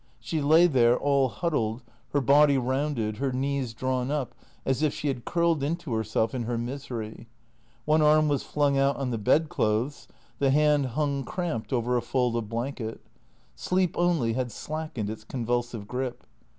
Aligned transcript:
She 0.19 0.41
lay 0.41 0.65
there, 0.65 0.97
all 0.97 1.29
huddled, 1.29 1.83
her 2.11 2.21
body 2.21 2.57
rounded, 2.57 3.17
her 3.17 3.31
knees 3.31 3.75
drawn 3.75 4.09
up 4.09 4.33
as 4.65 4.81
if 4.81 4.95
she 4.95 5.09
had 5.09 5.25
curled 5.25 5.61
into 5.61 5.93
herself 5.93 6.33
in 6.33 6.45
her 6.45 6.57
misery. 6.57 7.27
One 7.85 8.01
arm 8.01 8.27
was 8.27 8.41
flung 8.41 8.79
out 8.79 8.97
on 8.97 9.11
the 9.11 9.19
bed 9.19 9.47
clothes, 9.49 10.07
the 10.39 10.49
hand 10.49 10.87
hung 10.97 11.23
cramped 11.23 11.71
over 11.71 11.97
a 11.97 12.01
fold 12.01 12.35
of 12.35 12.49
blanket; 12.49 12.99
sleep 13.55 13.93
only 13.95 14.33
had 14.33 14.51
slackened 14.51 15.07
its 15.11 15.23
convulsive 15.23 15.87
grip. 15.87 16.25